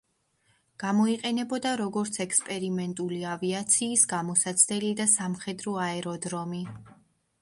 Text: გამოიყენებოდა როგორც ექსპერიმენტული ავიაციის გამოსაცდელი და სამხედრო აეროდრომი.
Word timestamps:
გამოიყენებოდა 0.83 1.73
როგორც 1.81 2.17
ექსპერიმენტული 2.25 3.19
ავიაციის 3.35 4.07
გამოსაცდელი 4.15 4.91
და 5.03 5.07
სამხედრო 5.15 5.77
აეროდრომი. 5.89 6.65